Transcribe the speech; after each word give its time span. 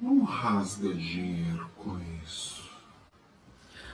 não 0.00 0.22
rasga 0.22 0.94
dinheiro 0.94 1.68
com 1.76 1.98
isso. 2.24 2.62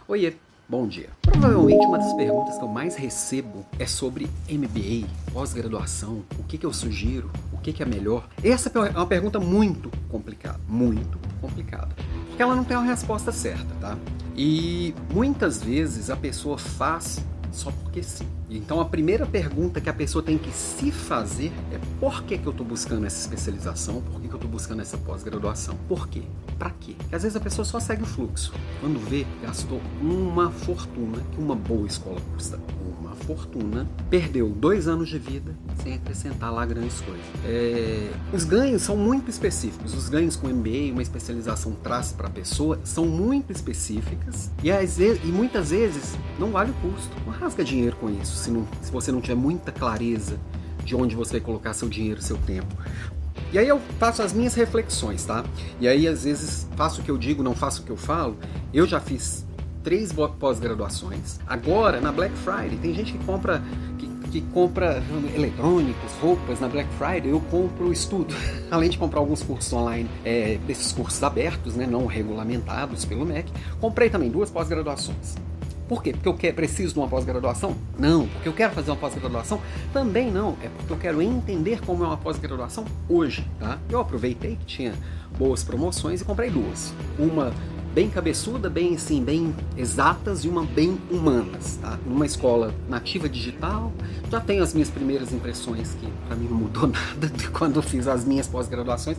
Oiê, 0.07 0.35
bom 0.69 0.87
dia. 0.87 1.09
Provavelmente 1.23 1.87
uma 1.87 1.99
das 1.99 2.13
perguntas 2.13 2.59
que 2.59 2.63
eu 2.63 2.69
mais 2.69 2.95
recebo 2.95 3.65
é 3.79 3.87
sobre 3.87 4.29
MBA, 4.49 5.09
pós-graduação, 5.33 6.23
o 6.39 6.43
que, 6.45 6.59
que 6.59 6.67
eu 6.67 6.73
sugiro, 6.73 7.31
o 7.53 7.59
que, 7.59 7.73
que 7.73 7.83
é 7.83 7.87
melhor. 7.87 8.29
Essa 8.43 8.71
é 8.75 8.91
uma 8.91 9.07
pergunta 9.07 9.41
muito 9.41 9.91
complicada, 10.11 10.61
muito 10.69 11.19
complicada. 11.41 11.95
Porque 12.27 12.43
ela 12.43 12.55
não 12.55 12.65
tem 12.65 12.77
uma 12.77 12.87
resposta 12.87 13.33
certa, 13.33 13.75
tá? 13.81 13.97
E 14.37 14.95
muitas 15.11 15.63
vezes 15.63 16.11
a 16.11 16.17
pessoa 16.17 16.59
faz 16.59 17.25
só 17.55 17.71
porque 17.71 18.03
sim. 18.03 18.27
Então 18.51 18.81
a 18.81 18.85
primeira 18.85 19.25
pergunta 19.25 19.81
que 19.81 19.89
a 19.89 19.95
pessoa 19.95 20.23
tem 20.23 20.37
que 20.37 20.51
se 20.51 20.91
fazer 20.91 21.53
é 21.73 21.79
por 22.01 22.25
que, 22.25 22.37
que 22.37 22.47
eu 22.47 22.51
estou 22.51 22.67
buscando 22.67 23.07
essa 23.07 23.21
especialização, 23.21 24.03
por 24.03 24.21
que, 24.21 24.29
que 24.29 24.35
eu 24.35 24.39
estou 24.39 24.51
buscando 24.51 24.83
essa 24.83 24.99
pós-graduação, 24.99 25.77
por 25.89 26.09
quê, 26.09 26.23
para 26.55 26.71
quê? 26.71 26.95
Porque 26.97 27.15
às 27.15 27.23
vezes 27.23 27.37
a 27.37 27.41
pessoa 27.41 27.65
só 27.65 27.81
segue 27.81 28.03
o 28.03 28.07
fluxo. 28.07 28.53
Quando 28.81 28.99
vê, 29.09 29.27
gastou 29.43 29.81
uma 30.01 30.51
fortuna 30.51 31.19
que 31.33 31.41
uma 31.41 31.55
boa 31.55 31.87
escola 31.87 32.21
custa 32.35 32.59
uma 33.01 33.15
fortuna, 33.15 33.89
perdeu 34.11 34.49
dois 34.49 34.89
anos 34.89 35.09
de 35.09 35.19
vida 35.19 35.55
sem 35.83 35.95
acrescentar 35.95 36.53
lá 36.53 36.67
grandes 36.67 37.01
coisas. 37.01 37.25
É... 37.45 38.11
Os 38.33 38.45
ganhos 38.45 38.83
são 38.83 38.97
muito 38.97 39.31
específicos. 39.31 39.95
Os 39.95 40.09
ganhos 40.09 40.37
com 40.37 40.49
MBA, 40.49 40.93
uma 40.93 41.03
especialização 41.03 41.73
traz 41.73 42.13
para 42.13 42.27
a 42.27 42.31
pessoa, 42.31 42.81
são 42.85 43.07
muito 43.07 43.53
específicas 43.53 44.51
e, 44.63 44.71
às 44.71 44.97
vezes, 44.97 45.23
e 45.25 45.29
muitas 45.29 45.71
vezes 45.71 46.17
não 46.39 46.51
vale 46.51 46.71
o 46.71 46.75
custo. 46.75 47.15
Não 47.25 47.33
rasga 47.33 47.65
dinheiro 47.65 47.97
com 47.97 48.11
isso 48.11 48.37
se, 48.37 48.51
não, 48.51 48.67
se 48.83 48.91
você 48.91 49.13
não 49.13 49.21
tiver 49.21 49.37
muita 49.37 49.71
clareza 49.71 50.39
de 50.85 50.95
onde 50.95 51.17
você 51.17 51.33
vai 51.33 51.41
colocar 51.41 51.73
seu 51.73 51.89
dinheiro, 51.89 52.21
seu 52.21 52.37
tempo. 52.37 52.75
E 53.53 53.59
aí 53.59 53.69
eu 53.69 53.81
faço 53.99 54.23
as 54.23 54.33
minhas 54.33 54.55
reflexões, 54.55 55.25
tá? 55.25 55.45
E 55.81 55.87
aí 55.87 56.09
às 56.09 56.25
vezes 56.25 56.67
faço 56.77 57.01
o 57.01 57.05
que 57.05 57.11
eu 57.11 57.19
digo, 57.19 57.43
não 57.43 57.55
faço 57.55 57.83
o 57.83 57.85
que 57.85 57.91
eu 57.91 57.97
falo. 57.97 58.37
Eu 58.73 58.87
já 58.87 59.01
fiz 59.01 59.45
três 59.85 60.11
pós-graduações. 60.13 61.39
Agora, 61.47 62.01
na 62.01 62.11
Black 62.11 62.35
Friday, 62.39 62.77
tem 62.81 62.95
gente 62.95 63.13
que 63.13 63.25
compra 63.25 63.63
que, 63.99 64.09
que, 64.31 64.41
compra 64.53 65.03
eletrônicos, 65.35 66.13
roupas 66.21 66.59
na 66.59 66.69
Black 66.69 66.89
Friday, 66.95 67.31
eu 67.31 67.41
compro 67.51 67.93
estudo. 67.93 68.35
Além 68.73 68.89
de 68.89 68.99
comprar 68.99 69.21
alguns 69.21 69.43
cursos 69.43 69.73
online, 69.73 70.09
é, 70.25 70.59
desses 70.67 70.91
cursos 70.91 71.23
abertos, 71.23 71.77
né, 71.77 71.87
não 71.87 72.07
regulamentados 72.07 73.05
pelo 73.05 73.25
MEC, 73.27 73.53
comprei 73.79 74.09
também 74.09 74.31
duas 74.31 74.51
pós-graduações. 74.51 75.37
Por 75.89 76.03
quê? 76.03 76.13
Porque 76.13 76.29
eu 76.29 76.35
quero, 76.35 76.55
preciso 76.55 76.95
de 76.95 77.01
uma 77.01 77.09
pós-graduação? 77.09 77.77
Não. 77.99 78.27
Porque 78.27 78.49
eu 78.49 78.53
quero 78.53 78.73
fazer 78.73 78.91
uma 78.91 78.97
pós-graduação? 78.97 79.61
Também 79.93 80.31
não. 80.31 80.57
É 80.63 80.69
porque 80.69 80.93
eu 80.93 80.97
quero 80.97 81.21
entender 81.21 81.81
como 81.81 82.05
é 82.05 82.07
uma 82.07 82.17
pós-graduação 82.17 82.85
hoje, 83.09 83.47
tá? 83.59 83.79
Eu 83.91 84.01
aproveitei 84.01 84.57
que 84.57 84.65
tinha 84.65 84.95
boas 85.39 85.63
promoções 85.63 86.21
e 86.21 86.25
comprei 86.25 86.51
duas. 86.51 86.95
Uma 87.19 87.53
bem 87.95 88.11
cabeçuda, 88.11 88.69
bem 88.69 88.97
assim, 88.97 89.23
bem 89.23 89.55
exatas 89.77 90.45
e 90.45 90.49
uma 90.49 90.65
bem 90.65 90.99
humanas, 91.09 91.77
tá? 91.77 91.97
Numa 92.05 92.27
escola 92.27 92.75
nativa 92.89 93.29
digital, 93.29 93.93
já 94.29 94.41
tenho 94.41 94.65
as 94.65 94.75
minhas 94.75 94.91
primeiras 94.91 95.33
impressões 95.33 95.95
que 96.01 96.09
para 96.27 96.35
mim 96.35 96.49
não 96.49 96.57
mudou 96.57 96.89
nada 96.89 97.29
de 97.29 97.49
quando 97.51 97.77
eu 97.77 97.83
fiz 97.83 98.09
as 98.09 98.25
minhas 98.25 98.49
pós-graduações. 98.49 99.17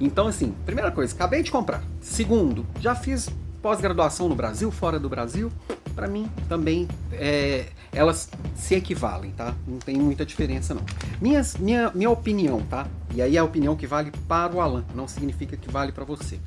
Então 0.00 0.26
assim, 0.26 0.52
primeira 0.66 0.90
coisa, 0.90 1.14
acabei 1.14 1.44
de 1.44 1.52
comprar. 1.52 1.82
Segundo, 2.00 2.66
já 2.80 2.94
fiz 2.96 3.30
pós-graduação 3.62 4.28
no 4.28 4.34
Brasil, 4.34 4.70
fora 4.70 4.98
do 4.98 5.08
Brasil, 5.08 5.50
para 5.98 6.06
mim 6.06 6.30
também 6.48 6.86
é, 7.10 7.66
elas 7.92 8.30
se 8.54 8.76
equivalem, 8.76 9.32
tá? 9.32 9.52
Não 9.66 9.78
tem 9.78 9.96
muita 9.96 10.24
diferença 10.24 10.72
não. 10.72 10.82
Minhas, 11.20 11.56
minha, 11.56 11.90
minha 11.92 12.08
opinião, 12.08 12.60
tá? 12.60 12.86
E 13.12 13.20
aí 13.20 13.36
é 13.36 13.40
a 13.40 13.42
opinião 13.42 13.74
que 13.74 13.84
vale 13.84 14.12
para 14.28 14.54
o 14.54 14.60
Alan, 14.60 14.84
não 14.94 15.08
significa 15.08 15.56
que 15.56 15.68
vale 15.68 15.90
para 15.90 16.04
você. 16.04 16.38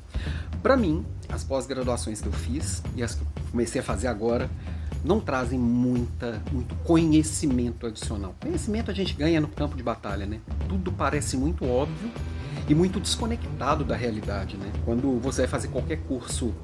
Para 0.62 0.74
mim, 0.74 1.04
as 1.28 1.44
pós-graduações 1.44 2.22
que 2.22 2.28
eu 2.28 2.32
fiz 2.32 2.82
e 2.96 3.02
as 3.02 3.14
que 3.14 3.20
eu 3.20 3.26
comecei 3.50 3.82
a 3.82 3.84
fazer 3.84 4.06
agora 4.06 4.48
não 5.04 5.20
trazem 5.20 5.58
muita, 5.58 6.40
muito 6.50 6.74
conhecimento 6.76 7.86
adicional. 7.86 8.34
Conhecimento 8.40 8.90
a 8.90 8.94
gente 8.94 9.12
ganha 9.12 9.38
no 9.38 9.48
campo 9.48 9.76
de 9.76 9.82
batalha, 9.82 10.24
né? 10.24 10.40
Tudo 10.66 10.90
parece 10.90 11.36
muito 11.36 11.66
óbvio 11.66 12.10
e 12.66 12.74
muito 12.74 12.98
desconectado 12.98 13.84
da 13.84 13.96
realidade, 13.96 14.56
né? 14.56 14.72
Quando 14.86 15.20
você 15.20 15.42
vai 15.42 15.48
fazer 15.48 15.68
qualquer 15.68 15.98
curso 16.04 16.54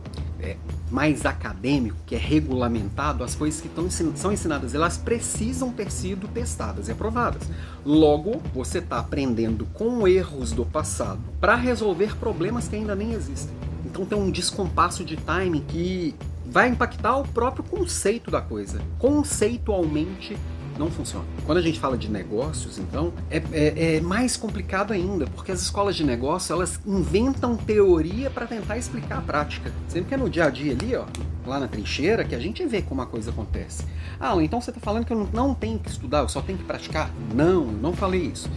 é, 0.40 0.56
mais 0.90 1.26
acadêmico, 1.26 1.96
que 2.06 2.14
é 2.14 2.18
regulamentado, 2.18 3.24
as 3.24 3.34
coisas 3.34 3.60
que 3.60 3.70
são 4.16 4.32
ensinadas, 4.32 4.74
elas 4.74 4.96
precisam 4.96 5.72
ter 5.72 5.90
sido 5.90 6.28
testadas 6.28 6.88
e 6.88 6.92
aprovadas. 6.92 7.42
Logo, 7.84 8.40
você 8.54 8.78
está 8.78 8.98
aprendendo 8.98 9.66
com 9.74 10.06
erros 10.06 10.52
do 10.52 10.64
passado 10.64 11.20
para 11.40 11.54
resolver 11.54 12.16
problemas 12.16 12.68
que 12.68 12.76
ainda 12.76 12.94
nem 12.94 13.12
existem. 13.12 13.54
Então 13.84 14.04
tem 14.04 14.18
um 14.18 14.30
descompasso 14.30 15.04
de 15.04 15.16
timing 15.16 15.64
que 15.66 16.14
vai 16.46 16.68
impactar 16.68 17.16
o 17.16 17.28
próprio 17.28 17.64
conceito 17.64 18.30
da 18.30 18.40
coisa. 18.40 18.80
Conceitualmente 18.98 20.36
não 20.78 20.90
funciona. 20.90 21.24
Quando 21.44 21.58
a 21.58 21.62
gente 21.62 21.80
fala 21.80 21.98
de 21.98 22.08
negócios, 22.08 22.78
então, 22.78 23.12
é, 23.30 23.42
é, 23.52 23.96
é 23.96 24.00
mais 24.00 24.36
complicado 24.36 24.92
ainda, 24.92 25.26
porque 25.26 25.50
as 25.50 25.60
escolas 25.60 25.96
de 25.96 26.04
negócio 26.04 26.52
elas 26.52 26.80
inventam 26.86 27.56
teoria 27.56 28.30
para 28.30 28.46
tentar 28.46 28.78
explicar 28.78 29.18
a 29.18 29.22
prática. 29.22 29.72
Sempre 29.88 30.08
que 30.08 30.14
é 30.14 30.16
no 30.16 30.30
dia 30.30 30.44
a 30.44 30.50
dia 30.50 30.72
ali, 30.72 30.94
ó, 30.94 31.04
lá 31.46 31.58
na 31.58 31.68
trincheira, 31.68 32.24
que 32.24 32.34
a 32.34 32.38
gente 32.38 32.64
vê 32.66 32.82
como 32.82 33.02
a 33.02 33.06
coisa 33.06 33.30
acontece. 33.30 33.84
Ah, 34.20 34.34
então 34.40 34.60
você 34.60 34.70
está 34.70 34.80
falando 34.80 35.04
que 35.04 35.12
eu 35.12 35.28
não 35.32 35.54
tenho 35.54 35.78
que 35.78 35.90
estudar, 35.90 36.20
eu 36.20 36.28
só 36.28 36.40
tenho 36.40 36.58
que 36.58 36.64
praticar? 36.64 37.10
Não, 37.34 37.64
não 37.64 37.92
falei 37.92 38.22
isso. 38.22 38.48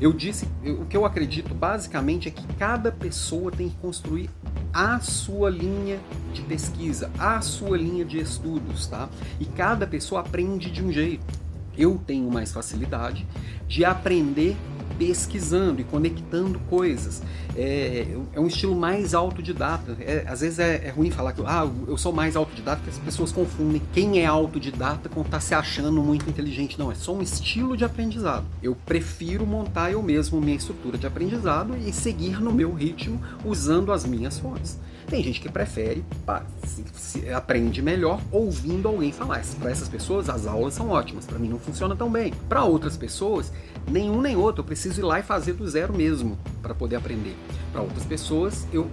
Eu 0.00 0.12
disse, 0.12 0.48
eu, 0.64 0.80
o 0.82 0.86
que 0.86 0.96
eu 0.96 1.04
acredito 1.04 1.54
basicamente 1.54 2.26
é 2.26 2.30
que 2.30 2.44
cada 2.54 2.90
pessoa 2.90 3.52
tem 3.52 3.68
que 3.68 3.76
construir 3.76 4.28
a 4.74 4.98
sua 4.98 5.48
linha 5.48 6.00
de 6.32 6.42
pesquisa, 6.42 7.10
a 7.18 7.40
sua 7.40 7.76
linha 7.76 8.04
de 8.04 8.18
estudos, 8.18 8.88
tá? 8.88 9.08
E 9.38 9.44
cada 9.44 9.86
pessoa 9.86 10.22
aprende 10.22 10.70
de 10.70 10.82
um 10.82 10.90
jeito 10.90 11.41
eu 11.76 12.00
tenho 12.06 12.30
mais 12.30 12.52
facilidade 12.52 13.26
de 13.66 13.84
aprender 13.84 14.56
pesquisando 14.98 15.80
e 15.80 15.84
conectando 15.84 16.58
coisas. 16.70 17.22
É, 17.56 18.06
é 18.32 18.40
um 18.40 18.46
estilo 18.46 18.74
mais 18.74 19.14
autodidata. 19.14 19.96
É, 20.00 20.24
às 20.26 20.40
vezes 20.40 20.58
é, 20.58 20.86
é, 20.86 20.90
ruim 20.90 21.10
falar 21.10 21.32
que 21.32 21.42
ah, 21.44 21.68
eu 21.86 21.96
sou 21.96 22.12
mais 22.12 22.36
autodidata, 22.36 22.78
porque 22.78 22.90
as 22.90 22.98
pessoas 22.98 23.32
confundem 23.32 23.82
quem 23.92 24.20
é 24.20 24.26
autodidata 24.26 25.08
com 25.08 25.20
estar 25.20 25.32
tá 25.32 25.40
se 25.40 25.54
achando 25.54 26.02
muito 26.02 26.28
inteligente. 26.28 26.78
Não, 26.78 26.90
é 26.90 26.94
só 26.94 27.14
um 27.14 27.22
estilo 27.22 27.76
de 27.76 27.84
aprendizado. 27.84 28.44
Eu 28.62 28.76
prefiro 28.86 29.46
montar 29.46 29.90
eu 29.90 30.02
mesmo 30.02 30.40
minha 30.40 30.56
estrutura 30.56 30.96
de 30.96 31.06
aprendizado 31.06 31.76
e 31.76 31.92
seguir 31.92 32.40
no 32.40 32.52
meu 32.52 32.72
ritmo 32.72 33.20
usando 33.44 33.92
as 33.92 34.04
minhas 34.04 34.38
fontes. 34.38 34.78
Tem 35.06 35.22
gente 35.22 35.40
que 35.40 35.48
prefere, 35.50 36.04
pá, 36.24 36.42
se, 36.64 36.84
se, 36.94 37.28
aprende 37.30 37.82
melhor 37.82 38.20
ouvindo 38.30 38.88
alguém 38.88 39.12
falar. 39.12 39.42
Para 39.60 39.70
essas 39.70 39.88
pessoas, 39.88 40.30
as 40.30 40.46
aulas 40.46 40.74
são 40.74 40.88
ótimas. 40.88 41.26
Para 41.26 41.38
mim, 41.38 41.48
não 41.48 41.58
funciona 41.58 41.94
tão 41.94 42.10
bem. 42.10 42.32
Para 42.48 42.64
outras 42.64 42.96
pessoas, 42.96 43.52
nenhum 43.90 44.20
nem 44.20 44.36
outro. 44.36 44.60
Eu 44.60 44.66
preciso 44.66 45.00
ir 45.00 45.04
lá 45.04 45.18
e 45.20 45.22
fazer 45.22 45.52
do 45.54 45.66
zero 45.68 45.92
mesmo 45.92 46.38
para 46.60 46.74
poder 46.74 46.96
aprender. 46.96 47.36
Para 47.72 47.82
outras 47.82 48.04
pessoas, 48.04 48.66
eu 48.72 48.90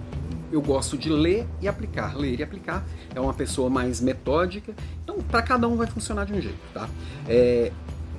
eu 0.52 0.60
gosto 0.60 0.98
de 0.98 1.08
ler 1.08 1.46
e 1.60 1.68
aplicar. 1.68 2.16
Ler 2.16 2.40
e 2.40 2.42
aplicar 2.42 2.84
é 3.14 3.20
uma 3.20 3.32
pessoa 3.32 3.70
mais 3.70 4.00
metódica. 4.00 4.74
Então, 5.02 5.18
para 5.20 5.42
cada 5.42 5.68
um 5.68 5.76
vai 5.76 5.86
funcionar 5.86 6.24
de 6.24 6.32
um 6.32 6.40
jeito, 6.40 6.58
tá? 6.74 6.88
É, 7.28 7.70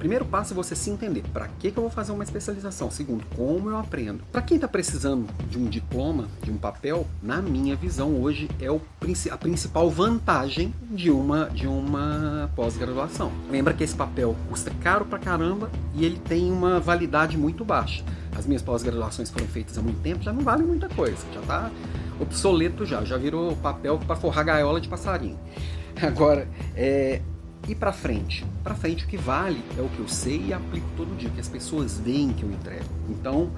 Primeiro 0.01 0.25
passo 0.25 0.53
é 0.53 0.55
você 0.55 0.75
se 0.75 0.89
entender. 0.89 1.21
Para 1.31 1.47
que, 1.47 1.69
que 1.69 1.77
eu 1.77 1.83
vou 1.83 1.91
fazer 1.91 2.11
uma 2.11 2.23
especialização? 2.23 2.89
Segundo, 2.89 3.23
como 3.35 3.69
eu 3.69 3.77
aprendo? 3.77 4.23
Para 4.31 4.41
quem 4.41 4.55
está 4.55 4.67
precisando 4.67 5.27
de 5.47 5.59
um 5.59 5.65
diploma, 5.65 6.27
de 6.41 6.49
um 6.49 6.57
papel, 6.57 7.05
na 7.21 7.39
minha 7.39 7.75
visão 7.75 8.19
hoje 8.19 8.49
é 8.59 8.71
o, 8.71 8.81
a 9.29 9.37
principal 9.37 9.91
vantagem 9.91 10.73
de 10.89 11.11
uma, 11.11 11.51
de 11.51 11.67
uma 11.67 12.49
pós-graduação. 12.55 13.31
Lembra 13.47 13.75
que 13.75 13.83
esse 13.83 13.93
papel 13.93 14.35
custa 14.49 14.71
caro 14.81 15.05
pra 15.05 15.19
caramba 15.19 15.69
e 15.93 16.03
ele 16.03 16.17
tem 16.17 16.51
uma 16.51 16.79
validade 16.79 17.37
muito 17.37 17.63
baixa. 17.63 18.03
As 18.35 18.47
minhas 18.47 18.63
pós-graduações 18.63 19.29
foram 19.29 19.45
feitas 19.45 19.77
há 19.77 19.83
muito 19.83 20.01
tempo, 20.01 20.23
já 20.23 20.33
não 20.33 20.41
vale 20.41 20.63
muita 20.63 20.89
coisa, 20.89 21.23
já 21.31 21.41
está 21.41 21.71
obsoleto 22.19 22.87
já, 22.87 23.03
já 23.03 23.17
virou 23.17 23.55
papel 23.57 23.99
para 23.99 24.15
forrar 24.15 24.45
gaiola 24.45 24.81
de 24.81 24.89
passarinho. 24.89 25.39
Agora, 26.01 26.47
é, 26.75 27.21
e 27.67 27.75
para 27.75 27.93
frente? 27.93 28.45
Para 28.63 28.75
frente 28.75 29.05
o 29.05 29.07
que 29.07 29.17
vale 29.17 29.63
é 29.77 29.81
o 29.81 29.89
que 29.89 29.99
eu 29.99 30.07
sei 30.07 30.45
e 30.47 30.53
aplico 30.53 30.87
todo 30.97 31.15
dia, 31.17 31.29
que 31.29 31.39
as 31.39 31.47
pessoas 31.47 31.99
veem 31.99 32.33
que 32.33 32.43
eu 32.43 32.51
entrego. 32.51 32.85
Então, 33.09 33.51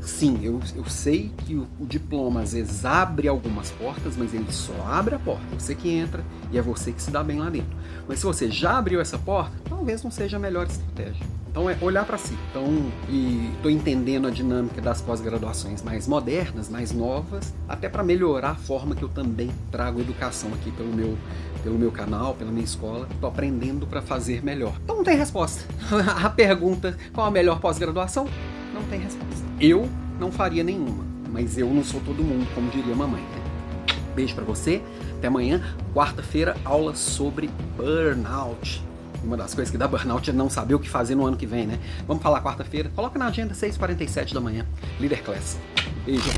sim, 0.00 0.38
eu, 0.42 0.60
eu 0.74 0.84
sei 0.86 1.30
que 1.38 1.54
o, 1.54 1.66
o, 1.78 1.86
diploma 1.86 2.40
às 2.40 2.52
vezes 2.52 2.84
abre 2.84 3.28
algumas 3.28 3.70
portas, 3.70 4.16
mas 4.16 4.32
ele 4.34 4.50
só 4.50 4.74
abre 4.86 5.14
a 5.14 5.18
porta. 5.18 5.44
Você 5.58 5.74
que 5.74 5.90
entra 5.90 6.24
e 6.50 6.58
é 6.58 6.62
você 6.62 6.92
que 6.92 7.02
se 7.02 7.10
dá 7.10 7.22
bem 7.22 7.38
lá 7.38 7.50
dentro. 7.50 7.76
Mas 8.08 8.18
se 8.18 8.24
você 8.24 8.50
já 8.50 8.78
abriu 8.78 9.00
essa 9.00 9.18
porta, 9.18 9.56
talvez 9.68 10.02
não 10.02 10.10
seja 10.10 10.36
a 10.36 10.40
melhor 10.40 10.66
estratégia. 10.66 11.26
Então 11.50 11.68
é 11.68 11.76
olhar 11.80 12.04
para 12.04 12.16
si. 12.16 12.36
Então, 12.50 12.64
e 13.08 13.50
estou 13.56 13.70
entendendo 13.70 14.28
a 14.28 14.30
dinâmica 14.30 14.80
das 14.80 15.00
pós-graduações 15.00 15.82
mais 15.82 16.06
modernas, 16.06 16.68
mais 16.68 16.92
novas, 16.92 17.52
até 17.68 17.88
para 17.88 18.02
melhorar 18.02 18.50
a 18.50 18.54
forma 18.54 18.94
que 18.94 19.02
eu 19.02 19.08
também 19.08 19.50
trago 19.70 20.00
educação 20.00 20.52
aqui 20.54 20.70
pelo 20.70 20.92
meu 20.92 21.16
pelo 21.62 21.78
meu 21.78 21.92
canal, 21.92 22.34
pela 22.34 22.50
minha 22.50 22.64
escola. 22.64 23.06
Estou 23.10 23.28
aprendendo 23.28 23.86
para 23.86 24.00
fazer 24.00 24.42
melhor. 24.42 24.74
Então 24.82 24.96
não 24.96 25.04
tem 25.04 25.16
resposta. 25.16 25.62
a 26.24 26.30
pergunta 26.30 26.96
qual 27.12 27.26
a 27.26 27.30
melhor 27.30 27.60
pós-graduação? 27.60 28.26
Não 28.72 28.82
tem 28.84 29.00
resposta. 29.00 29.44
Eu 29.60 29.88
não 30.18 30.32
faria 30.32 30.64
nenhuma 30.64 31.10
mas 31.30 31.56
eu 31.56 31.68
não 31.70 31.84
sou 31.84 32.00
todo 32.00 32.22
mundo, 32.22 32.46
como 32.54 32.70
diria 32.70 32.92
a 32.92 32.96
mamãe, 32.96 33.22
né? 33.22 33.94
Beijo 34.14 34.34
para 34.34 34.44
você. 34.44 34.82
Até 35.16 35.28
amanhã, 35.28 35.62
quarta-feira, 35.94 36.56
aula 36.64 36.94
sobre 36.94 37.48
burnout. 37.76 38.82
Uma 39.22 39.36
das 39.36 39.54
coisas 39.54 39.70
que 39.70 39.78
dá 39.78 39.86
burnout 39.86 40.28
é 40.30 40.32
não 40.32 40.48
saber 40.48 40.74
o 40.74 40.78
que 40.78 40.88
fazer 40.88 41.14
no 41.14 41.26
ano 41.26 41.36
que 41.36 41.46
vem, 41.46 41.66
né? 41.66 41.78
Vamos 42.06 42.22
falar 42.22 42.40
quarta-feira. 42.42 42.90
Coloca 42.94 43.18
na 43.18 43.26
agenda 43.26 43.54
6h47 43.54 44.32
da 44.32 44.40
manhã. 44.40 44.66
Leader 44.98 45.22
Class. 45.22 45.58
Beijo. 46.04 46.30